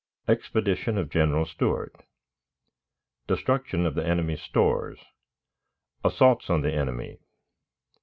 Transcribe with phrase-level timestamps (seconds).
[0.27, 1.95] Expedition of General Stuart.
[3.27, 4.97] Destruction of the Enemy's Stores.
[6.03, 7.19] Assaults on the Enemy.